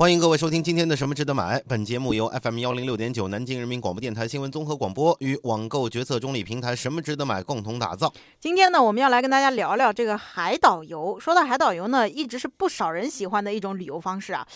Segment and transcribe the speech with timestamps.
[0.00, 1.58] 欢迎各位收听今天的《什么值得买》。
[1.68, 8.10] 本节目由 FM 幺零六点九南京人民广播电台新闻综合广播与网购决策中立平台“什么值得买”共同打造。
[8.40, 11.20] 今天呢，我们要来跟大家聊聊这个海岛游。
[11.20, 14.46] 说到海岛游呢，一直是不少人喜欢的一种旅游方式啊。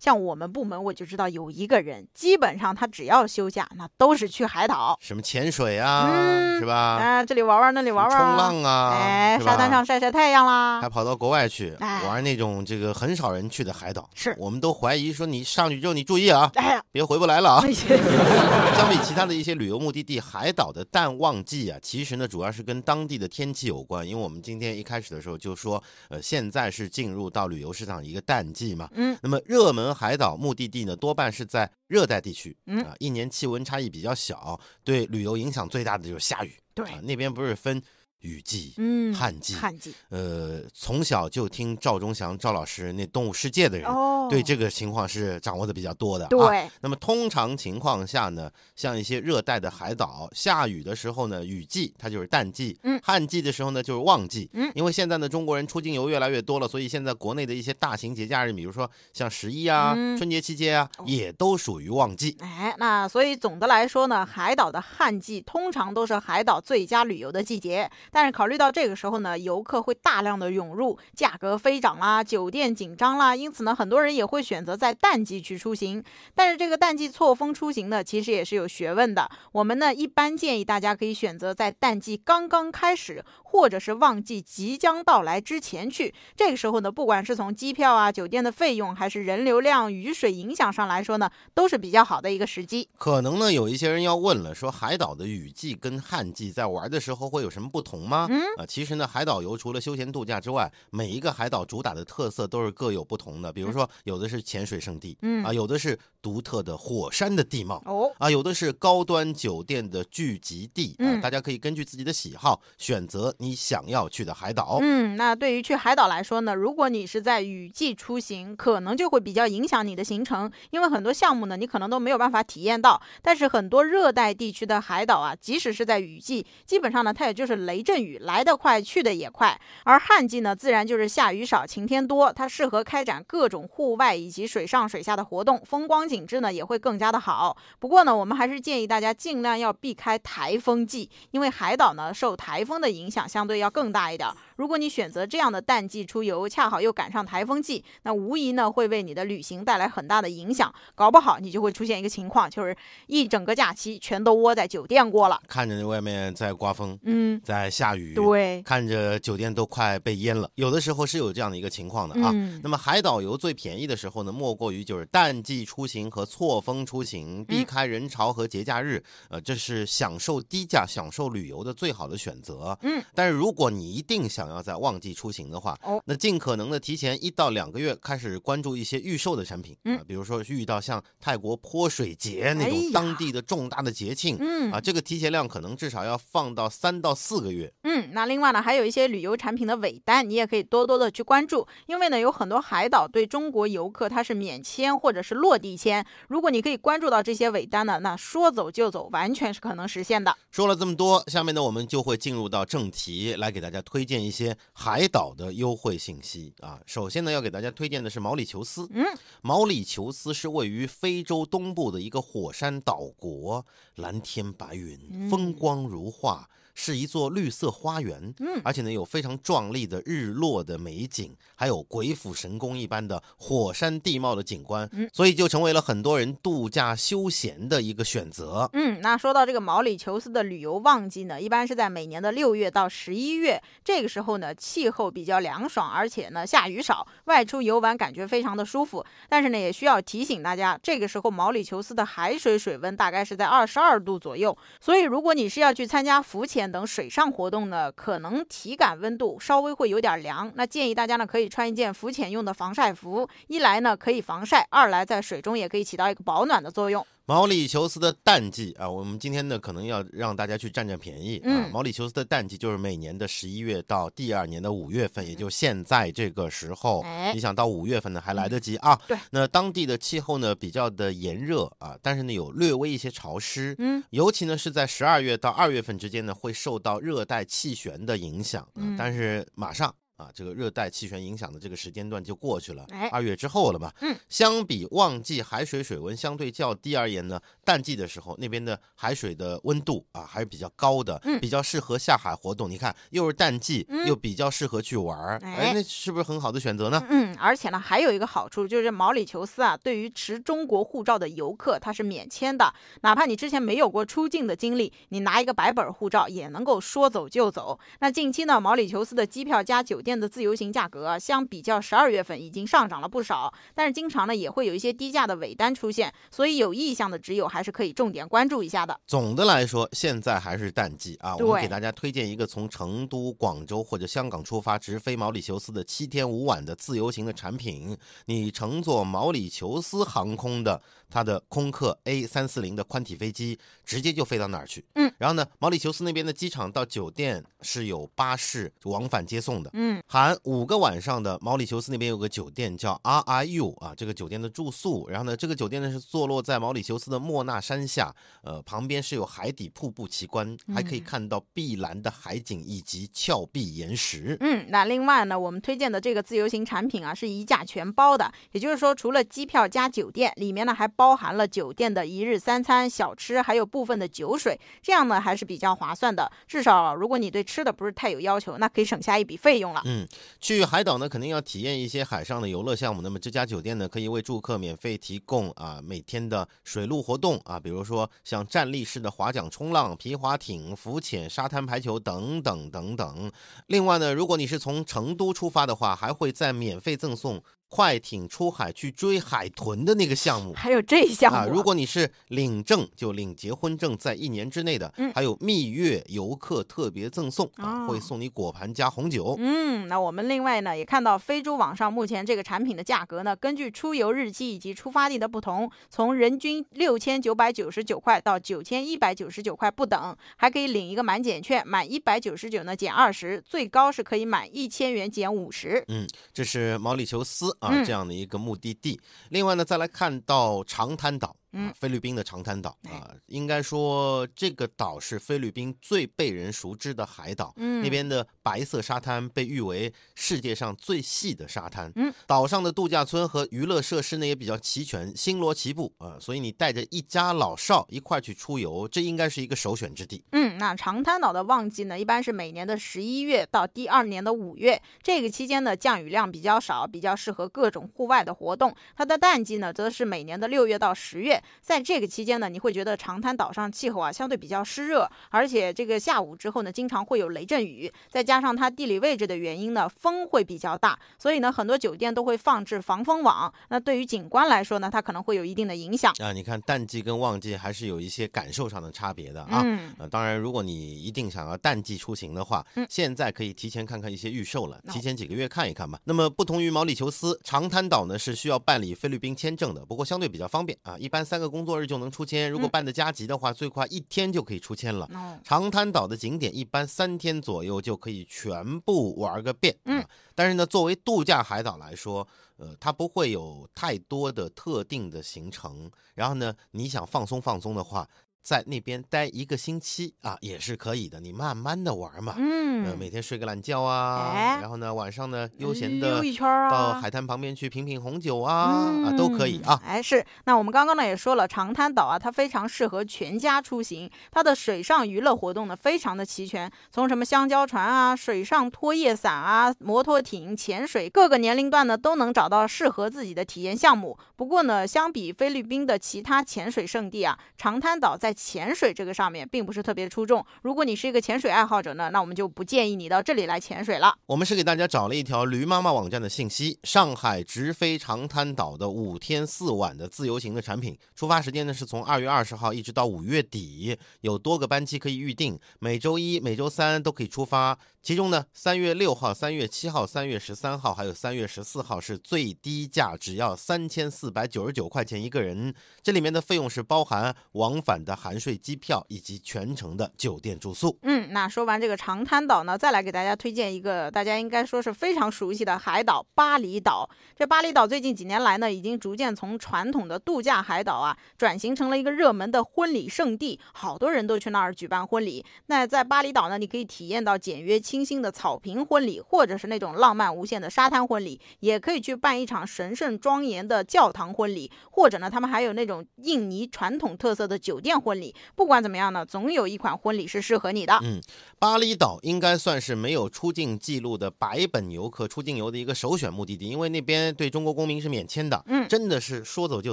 [0.00, 6.74] 像我们部门，我就知道有一个人，基本上他只要休假，那都是去海岛，什么潜水啊，嗯是吧？
[6.74, 10.88] 啊，这里玩玩，那里玩玩，冲浪啊，哎，沙滩上晒晒太阳啦还。
[10.88, 14.08] 跑到国外去哎玩那种这个很少人去的海岛。
[14.14, 17.64] 是我们都怀疑说你上去之后你注意啊，哎呀，别回不来了啊
[18.76, 24.06] 相比其他的一些旅游目的地，海岛的淡旺季啊，其实呢主要是跟当地的天气有关。
[24.06, 28.88] 因为我们今天一开始的时候就说，呃，现在是进入到旅游市场一个淡季嘛。
[28.94, 36.54] 嗯，那么热门海岛目的地呢，多半是在热带地区，嗯啊，一年气温差异比较小，对旅游影响最大的就是下雨。
[36.74, 37.82] 对啊，那边不是分
[38.20, 46.24] 雨季、嗯，旱季，旱季呃，从小就听赵忠祥赵老师那动物世界的人，哦，对这个情况是掌握的比较多的。
[46.24, 46.28] 啊。
[46.28, 62.36] 对，那么通常情况下呢，像一些热带的海岛，下雨的时候呢，雨季它就是淡季，嗯旱季的时候呢就是旺季，嗯因为现在呢中国人出境游越来越多了，所以现在国内的一些大型节假日，比如说像十一啊、嗯春节期间啊，哦也都属于旺季。
[62.40, 67.88] 哎，那所以总的来说呢，海岛的旱季通常都是海岛最佳旅游的季节。
[68.10, 76.02] 但是考虑到这个时候呢，游客会大量的涌入，价格飞涨啦，酒店紧张啦，因此呢，很多人也会选择在淡季去出行。
[76.34, 79.28] 但是这个淡季错峰出行呢，其实也是有学问的。
[79.52, 86.14] 我们呢，一般建议大家可以选择在淡季刚刚开始，或者是旺季即将到来之前去。
[86.36, 92.88] 这个时候呢，不管是从机票啊、酒店的费用，还是人流量、雨水影响上来说呢，都是比较好的一个时机。
[92.98, 98.26] 可能呢，有一些人要问了，说海岛的雨季跟旱季在玩的时候会有什么不同吗？
[98.30, 103.52] 嗯啊，其实呢，海岛游除了休闲度假之外，每一个海岛主打的特色都是各有不同的。
[103.52, 107.82] 比如说，有的是潜水圣地，嗯啊，有的是独特的火山的地貌。
[107.86, 114.78] 哦，啊，有的是高端酒店的聚集地啊，嗯大家可以根据自己的喜好选择你想要去的海岛。
[114.80, 123.00] 嗯，那对于去海岛来说呢，如果你是在雨季出行，可能就会比较影响你的行程，因为很多项目呢，你可能都没有办法体验到。
[123.22, 129.58] 但是很多热带地区的海岛啊，即使是在雨季，基本上呢，它也就是雷阵雨，来得快，去得也快。
[129.84, 137.56] 而旱季呢，自然就是下雨少，晴天多，它适合开展各种户外以及水上水下的活动，风光景致呢也会更加的好。
[137.78, 144.28] 不过呢，我们还是建议大家尽量要避开台风季，因为海岛呢受台风的影响相对要更大一点。
[144.58, 152.76] 如果你选择这样的淡季出游，恰好又赶上台风季，那无疑呢会为你的旅行带来很大的影响，搞不好你就会出现一个情况，就是
[153.06, 155.40] 一整个假期全都窝在酒店过了。
[155.46, 162.32] 看着那外面在刮风，嗯，在下雨，对，看着酒店都快被淹了，有的时候是有这样的一个情况的啊。
[162.34, 172.76] 嗯那么海岛游最便宜的时候呢，莫过于就是淡季出行和错峰出行，避开人潮和节假日，呃，这是享受低价、享受旅游的最好的选择。
[172.82, 184.36] 嗯，但是如果你一定想要在旺季出行的话，哦那尽可能的提前一到两个月开始关注一些预售的产品，嗯啊，比如说遇到像泰国泼水节那种当地的重大的节庆。
[184.40, 187.72] 嗯啊，这个提前量可能至少要放到三到四个月。
[187.82, 200.36] 嗯，那另外呢，还有一些旅游产品的尾单，你也可以多多的去关注，因为呢，有很多海岛对中国游客它是免签或者是落地签，如果你可以关注到这些尾单呢，那说走就走，完全是可能实现的。
[200.50, 204.37] 说了这么多，下面呢我们就会进入到正题，来给大家推荐一些
[204.72, 206.80] 海岛的优惠信息啊。
[206.86, 208.88] 首先呢，要给大家推荐的是毛里求斯。
[208.92, 209.04] 嗯，
[209.42, 213.64] 毛里求斯是位于非洲东部的一个火山岛国，
[213.96, 216.48] 蓝天白云，嗯风光如画。
[216.80, 228.70] 是一座绿色花园，嗯而且呢有非常壮丽的日落的美景，还有鬼斧神工一般的火山地貌的景观，嗯所以就成为了很多人度假休闲的一个选择。
[228.74, 239.04] 嗯，那说到这个毛里求斯的旅游旺季呢，一般是在每年的六月到十一月，这个时候呢，气候比较凉爽，而且呢下雨少，外出游玩感觉非常的舒服。
[239.28, 250.50] 但是呢，也需要提醒大家，这个时候毛里求斯的海水水温大概是在二十二度左右，所以如果你是要去参加浮潜等水上活动呢，可能体感温度稍微会有点凉。
[250.54, 257.06] 那建议大家呢可以穿一件浮潜用的防晒服，一来呢可以防晒，二来在水中也可以起到一个保暖的作用。
[257.28, 261.42] 毛里求斯的淡季啊，我们今天呢可能要让大家去占占便宜啊。
[261.44, 267.02] 嗯毛里求斯的淡季就是每年的十一月到第二年的五月份，也就现在这个时候。
[267.02, 268.98] 哎你想到五月份呢还来得及啊。
[269.06, 269.14] 对。
[269.30, 273.74] 那当地的气候呢比较的炎热啊，但是呢有略微一些潮湿。
[273.78, 274.02] 嗯。
[274.08, 278.62] 尤其呢是在十二月到二月份之间呢会受到热带气旋的影响。
[278.62, 279.94] 啊嗯但是马上。
[280.18, 283.92] 啊，这个热带气旋影响的这个时间段就过去了，哎二月之后了嘛。
[284.00, 292.68] 嗯，相比旺季海水水温相对较低而言呢，淡季的时候那边的海水的温度啊还是比较高的，嗯比较适合下海活动。
[292.68, 297.00] 你看，又是淡季，嗯又比较适合去玩儿，哎哎，那是不是很好的选择呢？
[297.08, 302.74] 嗯，而且呢，还有一个好处就是毛里求斯啊，对于持中国护照的游客，它是免签的。
[303.02, 307.78] 哪怕你之前没有过出境的经历，你拿一个白本护照也能够说走就走。
[308.00, 319.00] 那近期呢，毛里求斯的机票加酒店的自由行价格啊，相比较十二月份已经上涨了不少，但是经常呢也会有一些低价的尾单出现，所以有意向的只友还是可以重点关注一下的。
[319.06, 321.34] 总的来说，现在还是淡季啊。
[321.36, 327.96] 我们给大家推荐一个从成都、广州或者香港出发，直飞毛里求斯的七天五晚的自由行的产品。
[328.26, 334.84] 你乘坐毛里求斯航空的它的空客 A 三四零的宽体飞机，直接就飞到那儿去。
[334.94, 339.70] 嗯，然后呢，毛里求斯那边的机场到酒店是有巴士往返接送的。
[339.72, 354.36] 嗯，含五个晚上的毛里求斯那边有个酒店叫 RIU 啊，这个酒店的住宿，然后呢，这个酒店呢是坐落在毛里求斯的莫纳山下，呃，旁边是有海底瀑布奇观，还可以嗯看到碧蓝的海景以及峭壁岩石。
[354.40, 366.28] 嗯，那另外呢，我们推荐的这个自由行产品啊，是一价全包的，也就是说，除了机票加酒店，里面呢还包含了酒店的一日三餐、小吃，还有部分的酒水，这样呢还是比较划算的。
[366.48, 369.80] 至少如果你对吃的不是太有要求，那可以省下一笔费用了。
[369.84, 370.04] 嗯，
[370.40, 373.00] 去海岛呢，肯定要体验一些海上的游乐项目。
[373.00, 383.30] 那么这家酒店呢，可以为住客免费提供啊每天的水陆活动啊，比如说像站立式的划桨、冲浪、皮划艇、浮潜、沙滩排球等等等等。
[383.68, 390.52] 另外呢，如果你是从成都出发的话，还会再免费赠送快艇出海去追海豚的那个项目。
[390.54, 399.36] 还有这项目啊，如果你是领证，就领结婚证，在一年之内的，嗯还有蜜月游客特别赠送啊，哦会送你果盘加红酒。
[399.38, 415.84] 嗯，那我们另外呢也看到飞猪网上目前这个产品的价格呢，根据出游日期以及出发地的不同，从人均六千九百九十九块到九千一百九十九块不等，还可以领一个满减券，满一百九十九呢减二十，最高是可以满一千元减五十。
[415.88, 419.00] 嗯这是毛里求斯啊、嗯这样的一个目的地。
[419.30, 421.34] 另外呢，再来看到长滩岛。
[421.52, 427.54] 嗯啊，菲律宾的长滩岛哎啊，应该说这个岛是菲律宾最被人熟知的海岛。
[427.56, 431.90] 嗯，那边的白色沙滩被誉为世界上最细的沙滩。
[431.96, 440.22] 嗯，岛上的度假村和娱乐设施呢也比较齐全，星罗棋布啊，所以你带着一家老少一块去出游，这应该是一个首选之地。
[440.32, 448.74] 嗯，那长滩岛的旺季呢，一般是每年的十一月到第二年的五月，这个期间呢降雨量比较少，比较适合各种户外的活动。
[448.96, 463.52] 它的淡季呢，则是每年的六月到十月，在这个期间呢，你会觉得长滩岛上气候啊相对比较湿热，而且这个下午之后呢，经常会有雷阵雨，再加上它地理位置的原因呢，风会比较大，所以呢，很多酒店都会放置防风网。
[463.68, 466.12] 那对于景观来说呢，它可能会有一定的影响。
[466.18, 469.62] 啊，你看淡季跟旺季还是有一些感受上的差别的啊。
[469.64, 476.00] 嗯，呃，当然，如果你一定想要淡季出行的话，嗯现在可以提前看看一些预售了，哦提前几个月看一看吧。
[476.04, 482.50] 那么，不同于毛里求斯，长滩岛呢是需要办理菲律宾签证的，不过相对比较方便啊，一般三个工作日就能出签。
[482.50, 485.08] 如果嗯办的加急的话，最快一天就可以出签了。
[485.12, 489.76] 哦，长滩岛的景点一般三天左右就可以全部玩个遍。
[489.84, 492.26] 嗯啊，但是呢，作为度假海岛来说，
[492.56, 495.90] 呃，它不会有太多的特定的行程。
[496.14, 498.08] 然后呢，你想放松放松的话，
[498.48, 501.20] 在那边待一个星期啊，也是可以的。
[501.20, 506.98] 你慢慢的玩嘛，呃，嗯，每天睡个懒觉啊，哎然后呢，晚上呢，悠闲的溜一圈啊到啊。
[506.98, 509.78] 海滩旁边去品品红酒啊，啊，都可以啊。
[509.84, 510.24] 哎，是。
[510.46, 524.16] 那我们刚刚呢也说了，长滩岛啊，它非常适合全家出行，它的水上娱乐活动呢非常的齐全，从什么香蕉船啊、水上拖曳伞啊、摩托艇、潜水，各个年龄段呢都能找到适合自己的体验项目。
[524.36, 530.44] 不过呢，相比菲律宾的其他潜水胜地啊，长滩岛在潜水这个上面并不是特别出众。
[530.62, 534.14] 如果你是一个潜水爱好者呢，那我们就不建议你到这里来潜水了。
[534.26, 547.76] 我们是给大家找了一条驴妈妈网站的信息，上海直飞长滩岛的五天四晚的自由行的产品，出发时间呢是从二月二十号一直到五月底，有多个班机可以预定，每周一、每周三都可以出发。
[548.08, 555.74] 其中呢，三月六号、三月七号、三月十三号还有三月十四号是最低价，只要三千四百九十九块钱一个人。
[556.02, 560.98] 这里面的费用是包含往返的含税机票以及全程的酒店住宿。
[561.02, 567.06] 嗯，那说完这个长滩岛呢，再来给大家推荐一个大家应该说是非常熟悉的海岛——巴厘岛。
[567.36, 575.44] 这巴厘岛最近几年来呢，已经逐渐从传统的度假海岛啊，转型成了一个热门的婚礼圣地，好多人都去那儿举办婚礼。
[575.66, 588.32] 那在巴厘岛呢，你可以体验到简约轻清新的草坪婚礼，或者是那种浪漫无限的沙滩婚礼，也可以去办一场神圣庄严的教堂婚礼，或者呢，他们还有那种印尼传统特色的酒店婚礼。
[588.54, 590.96] 不管怎么样呢，总有一款婚礼是适合你的。
[591.02, 591.20] 嗯，
[591.58, 598.62] 巴厘岛应该算是没有出境记录的白本游客出境游的一个首选目的地，因为那边对中国公民是免签的。
[598.66, 599.92] 嗯，真的是说走就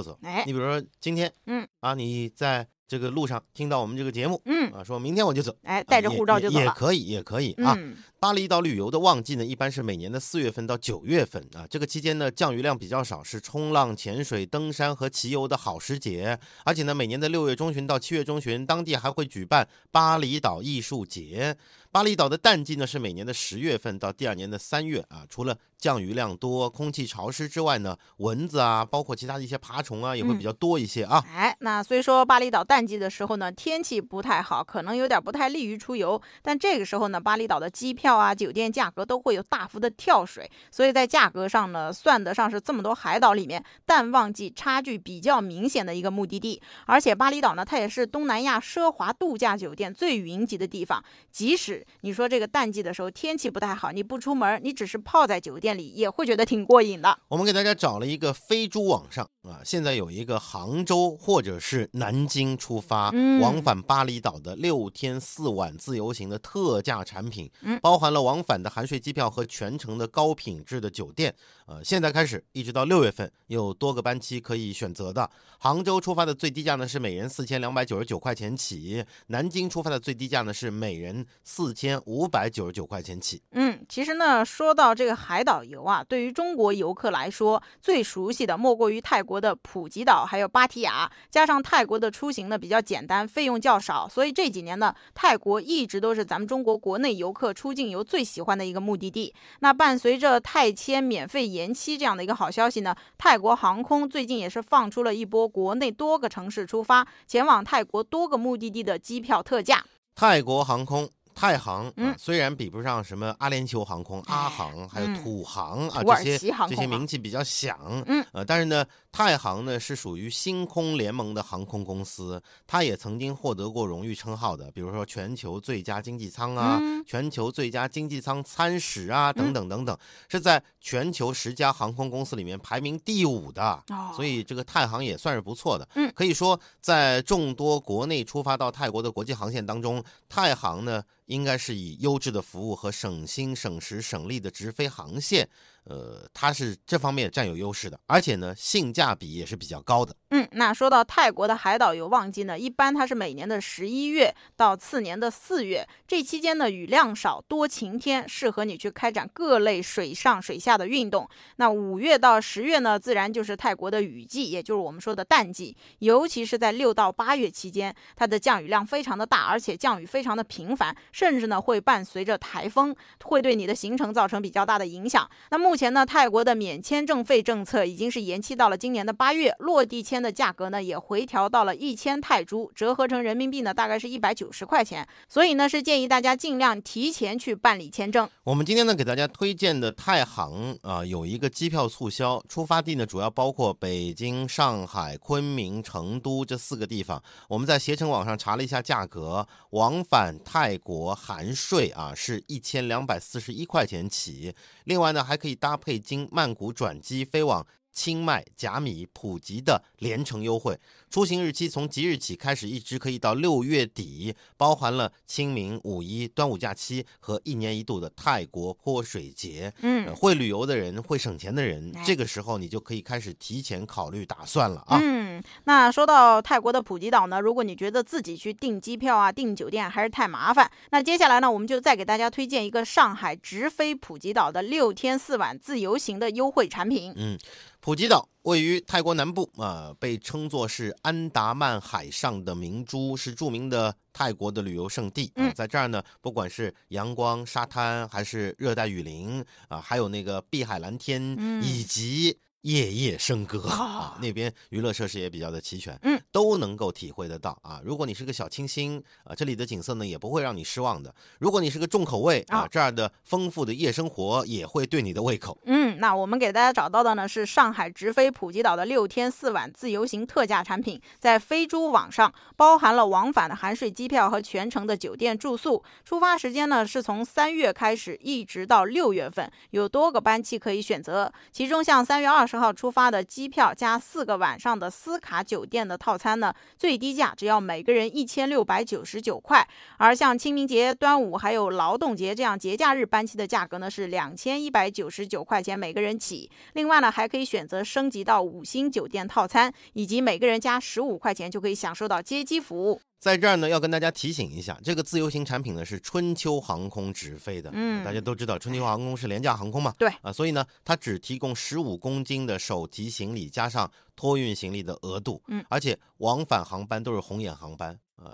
[0.00, 0.16] 走。
[0.22, 7.76] 哎，你比如说今天，嗯啊，你在这个路上听到我们这个节目，嗯，啊，说明天我就走，哎，带着护照就走了，也可以，也可以啊。
[8.16, 16.38] 嗯巴厘岛旅游的旺季呢，一般是每年的四月份到九月份啊，这个期间呢降雨量比较少，是冲浪、潜水、登山和骑游的好时节。
[16.64, 21.56] 而且呢，每年的六月中旬到七月中旬，当地还会举办巴厘岛艺术节。
[21.92, 25.24] 巴厘岛的淡季呢是每年的十月份到第二年的三月啊。
[25.30, 31.24] 除了降雨量多、空气潮湿之外呢，蚊子啊，包括其他的一些爬虫啊，也会比较多一些啊。
[31.32, 46.60] 哎，那虽说巴厘岛淡季的时候呢，天气不太好，可能有点不太利于出游，但这个时候呢，巴厘岛的机票啊、酒店价格都会有大幅的跳水，所以在价格上呢，算得上是这么多海岛里面淡旺季差距比较明显的一个目的地。
[46.86, 51.02] 而且巴厘岛呢，它也是东南亚奢华度假酒店最云集的地方。
[51.30, 57.18] 即使你说这个淡季的时候天气不太好，你不出门，你只是泡在酒店里，也会觉得挺过瘾的。
[57.28, 71.34] 我们给大家找了一个飞猪网上啊，现在有一个杭州或者是南京出发、嗯往返巴厘岛的六天四晚自由行的特价产品，嗯包含了往返的含税机票和全程的高品质的酒店。
[71.64, 75.28] 呃，现在开始一直到六月份有多个班期可以选择的。
[75.58, 83.40] 杭州出发的最低价呢是每人四千两百九十九块钱起，南京出发的最低价呢是每人四千五百九十九块钱起。
[83.52, 91.10] 嗯，其实呢，说到这个海岛游啊，对于中国游客来说，最熟悉的莫过于泰国的普吉岛，还有芭提雅。
[91.30, 99.34] 加上泰国的出行呢比较简单，费用较少，所以这几年呢，泰国一直都是咱们中国国内游客出境游最喜欢的一个目的地。
[99.60, 109.84] 那伴随着泰签免费延期这样的一个好消息呢，泰国航空最近也是放出了一波国内多个城市出发前往泰国多个目的地的机票特价。
[110.14, 111.08] 泰国航空。
[111.36, 115.22] 太航啊，嗯虽然比不上什么阿联酋航空、阿航，还有嗯。
[115.22, 127.04] 土航啊这些这些名气比较响，嗯，呃，但是呢，太航呢是属于星空联盟的航空公司，它也曾经获得过荣誉称号的，比如说全球最佳经济舱啊，嗯。
[127.04, 129.96] 全球最佳经济舱餐食啊，等等等等，
[130.28, 133.62] 是在全球十家航空公司里面排名第五的。
[133.90, 134.10] 哦。
[134.16, 136.10] 所以这个太航也算是不错的，嗯。
[136.14, 145.48] 可以说在众多国内出发到泰国的国际航线当中，太航呢应该是以优质的服务和省心省时省力的直飞航线，
[145.88, 150.14] 呃，它是这方面占有优势的，而且呢性价比也是比较高的。
[150.30, 161.28] 嗯，那说到泰国的海岛游旺季呢，一般它是每年的十一月到次年的四月，这期间呢雨量少，多晴天，适合你去开展各类水上水下的运动。
[161.56, 175.30] 那五月到十月呢，自然就是泰国的雨季，也就是我们说的淡季，尤其是在六到八月期间，它的降雨量非常的大，而且降雨非常的频繁，甚至呢会伴随着台风，会对你的行程造成比较大的影响。
[175.50, 185.06] 那目目前呢，泰国的免签证费政策已经是延期到了今年的八月，落地签的价格呢也回调到了一千泰铢，折合成人民币呢大概是一百九十块钱。
[185.28, 188.26] 所以呢，是建议大家尽量提前去办理签证。
[188.44, 197.22] 我们今天呢给大家推荐的太行啊、有一个机票促销，出发地呢主要包括北京、上海、昆明、成都这四个地方。
[197.50, 204.54] 我们在携程网上查了一下价格，往返泰国含税啊是一千两百四十一块钱起，
[204.84, 207.66] 另外呢还可以搭配经曼谷转机飞往。
[207.96, 219.72] 清迈、甲米、普吉的联程优惠，出行日期从即日起开始，一直可以到六月底，包含了清明、五一、端午假期和一年一度的泰国泼水节。
[219.80, 224.98] 呃嗯会旅游的人，会省钱的人哎，这个时候你就可以开始提前考虑打算了啊。
[225.02, 237.12] 嗯，那说到泰国的普吉岛呢，如果你觉得自己去订机票啊、订酒店还是太麻烦，那接下来呢，我们就再给大家推荐一个上海直飞普吉岛的六天四晚自由行的优惠产品。
[237.16, 237.38] 嗯，
[237.80, 257.80] 普吉岛位于泰国南部啊、被称作是安达曼海上的明珠，是著名的泰国的旅游胜地在这儿呢，不管是阳光、沙滩，还是热带雨林啊、还有那个碧海蓝天，嗯以及夜夜笙歌哦啊，那边娱乐设施也比较的齐全，嗯，都能够体会得到啊。
[257.84, 261.14] 如果你是个小清新啊，这里的景色呢也不会让你失望的。
[261.38, 265.56] 如果你是个重口味啊，这儿的丰富的夜生活也会对你的胃口。
[265.66, 275.84] 嗯，那我们给大家找到的呢是上海直飞普吉岛的六天四晚自由行特价产品，在飞猪网上包含了往返的含税机票和全程的酒店住宿。
[276.04, 281.32] 出发时间呢是从三月开始，一直到六月份，有多个班期可以选择。
[281.52, 289.66] 其中像三月二十号出发的机票加四个晚上的斯卡酒店的套餐呢，最低价只要每个人一千六百九十九块。
[289.98, 296.50] 而像清明节、端午还有劳动节这样节假日班期的价格呢是两千一百九十九块钱每个人起。
[296.74, 303.00] 另外呢，还可以选择升级到五星酒店套餐，以及每个人加十五块钱就可以享受到接机服务。
[303.26, 307.68] 在这儿呢，要跟大家提醒一下，这个自由行产品呢是春秋航空直飞的。
[307.74, 309.92] 嗯，大家都知道春秋航空是廉价航空嘛？
[309.98, 315.42] 对啊，所以呢，它只提供十五公斤的手提行李加上托运行李的额度。
[315.48, 317.98] 嗯，而且往返航班都是红眼航班。
[318.14, 318.32] 呃，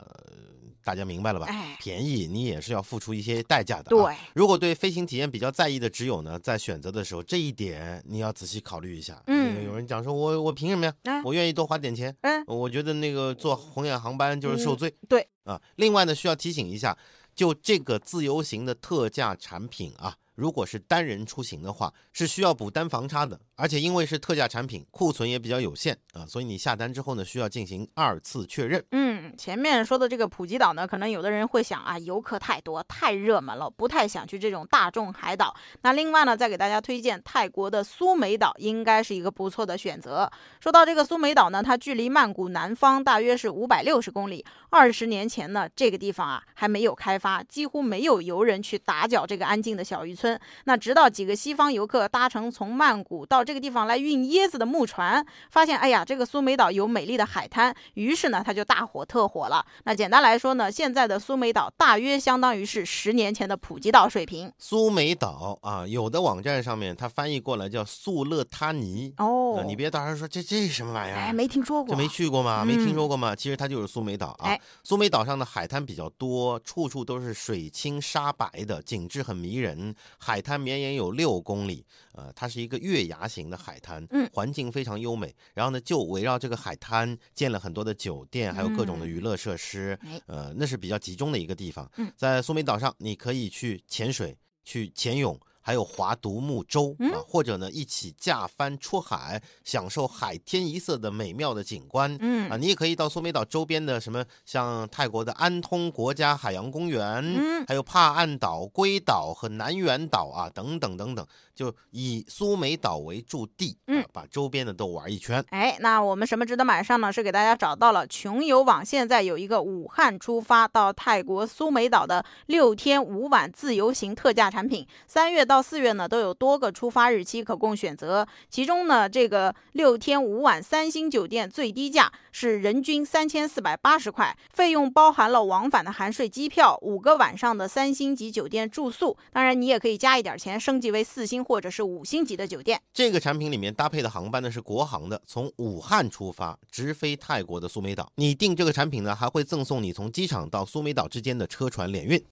[0.84, 1.46] 大家明白了吧？
[1.78, 3.84] 便宜你也是要付出一些代价的。
[3.84, 9.22] 对，如果对飞行体验比较在意的只有呢，在选择的时候这一点你要仔细考虑一下。
[9.26, 10.94] 嗯，有人讲说我我凭什么呀？
[11.24, 12.14] 我愿意多花点钱。
[12.22, 14.94] 嗯，我觉得那个坐红眼航班就是受罪。
[15.08, 16.96] 对啊，另外呢，需要提醒一下，
[17.34, 20.16] 就这个自由行的特价产品啊。
[20.34, 28.82] 如果是单人出行的话，是需要补单房差的，而且因为是特价产品，库存也比较有限啊，所以你下单之后呢，需要进行二次确认。
[28.92, 35.54] 嗯，前面说的这个普吉岛呢，可能有的人会想啊，游客太多，太热门了，不太想去这种大众海岛。
[35.82, 40.30] 那另外呢，再给大家推荐泰国的苏梅岛，应该是一个不错的选择。
[40.60, 44.44] 说到这个苏梅岛呢，它距离曼谷南方大约是五百六十公里。
[44.70, 50.40] 二十年前呢，这个地方啊还没有开发，几乎没有游人去打搅这个安静的小渔村。
[50.64, 59.64] 那直到几个西方游客搭乘从曼谷到这个地方来运椰子的木船，发现，哎呀，这个苏梅岛有美丽的海滩，于是呢，他就大火特火了。
[59.84, 64.52] 那简单来说呢，现在的苏梅岛大约相当于是十年前的普吉岛水平。
[64.58, 71.16] 苏梅岛啊，有的网站上面它翻译过来叫素勒他尼哦，你别到时候说这这什么玩意儿？
[71.16, 72.64] 哎，没听说过，这没去过吗？
[72.64, 73.34] 没听说过吗？
[73.34, 74.56] 其实它就是苏梅岛啊。
[74.82, 79.94] 苏梅岛上的海滩比较多，处处都是水清沙白的，景致很迷人。
[80.18, 81.84] 海滩绵延有六公里，
[82.14, 85.34] 呃，它是一个月牙形的海滩，嗯，环境非常优美。
[85.54, 91.90] 然后呢，就围绕这个海滩建了很多的酒店，还有各种的娱乐设施，呃，那是比较集中的一个地方。
[91.96, 95.40] 嗯在苏梅岛上，你可以去潜水，去潜泳。
[95.64, 102.18] 还有划独木舟啊，或者呢一起驾帆出海，享受海天一色的美妙的景观。
[102.18, 115.44] 嗯啊，你也可以到苏梅岛周边的什么，像泰国的安通国家海洋公园，嗯，还有帕岸岛、龟岛和南园岛啊，等等等等，就以苏梅岛为驻地，嗯，把周边的都玩一圈。
[115.50, 117.12] 哎，那我们什么值得买上呢？
[117.12, 125.42] 是给大家找到了穷游网，现在有一个武汉出发到泰国苏梅岛的六天五晚自由行特价产品，三月。
[125.42, 128.26] 到四月呢，都有多个出发日期可供选择。
[128.48, 139.16] 其中呢，这个六天五晚三星酒店最低价是人均三千四百八十块，费用包含了往返的含税机票、五个晚上的三星级酒店住宿。
[139.32, 142.80] 当然，你也可以加一点钱，升级为四星或者是五星级的酒店。
[142.94, 148.10] 这个产品里面搭配的航班呢是国航的，从武汉出发直飞泰国的苏梅岛。
[148.14, 152.22] 你订这个产品呢，还会赠送你从机场到苏梅岛之间的车船联运。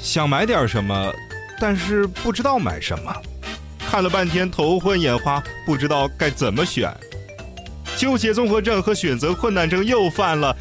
[0.00, 1.12] 想买点什么，
[1.60, 3.14] 但是不知道买什么，
[3.78, 6.90] 看了半天头昏眼花，不知道该怎么选，
[7.98, 10.56] 纠结综合症和选择困难症又犯了，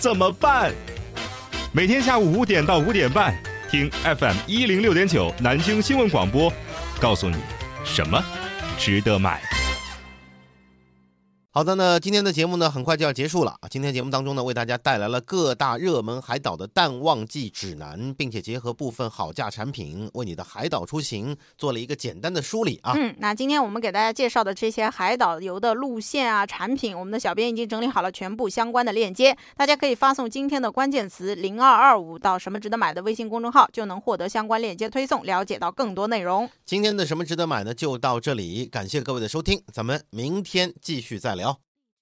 [0.00, 0.72] 怎么办？
[1.70, 3.38] 每天下午五点到五点半，
[3.70, 6.52] 听 FM 一零六点九南京新闻广播，
[7.00, 7.36] 告诉你
[7.84, 8.22] 什么
[8.78, 9.57] 值得买。
[11.58, 13.68] 好的，那今天的节目呢，很快就要结束了啊。
[13.68, 22.92] 今天节目当中呢，为大家带来了各大热门海岛的淡旺季指南，并且结合部分好价产品，为你的海岛出行做了一个简单的梳理啊。
[22.94, 36.48] 嗯，那今天我们给大家介绍的这些海岛游的路线啊、产品，我们的小编已经整理好了全部相关的链接，大家可以发送今天的关键词零二二五到什么值得买的微信公众号，就能获得相关链接推送，了解到更多内容。
[36.64, 37.74] 今天的什么值得买呢？
[37.74, 41.47] 就到这里，感谢各位的收听，咱们明天继续再聊。